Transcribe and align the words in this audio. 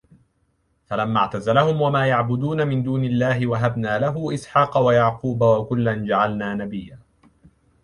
فَلَمَّا 0.87 1.19
اعْتَزَلَهُمْ 1.19 1.81
وَمَا 1.81 2.07
يَعْبُدُونَ 2.07 2.67
مِنْ 2.67 2.83
دُونِ 2.83 3.05
اللَّهِ 3.05 3.47
وَهَبْنَا 3.47 3.99
لَهُ 3.99 4.33
إِسْحَاقَ 4.33 4.77
وَيَعْقُوبَ 4.77 5.41
وَكُلًّا 5.41 5.93
جَعَلْنَا 5.95 6.53
نَبِيًّا 6.53 6.99